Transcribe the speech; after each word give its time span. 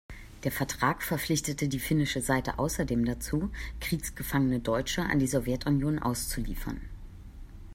Der 0.45 0.51
Vertrag 0.51 1.03
verpflichtete 1.03 1.67
die 1.67 1.77
finnische 1.77 2.21
Seite 2.21 2.57
außerdem 2.57 3.05
dazu, 3.05 3.51
kriegsgefangene 3.81 4.59
Deutsche 4.59 5.03
an 5.03 5.19
die 5.19 5.27
Sowjetunion 5.27 5.99
auszuliefern. 5.99 6.81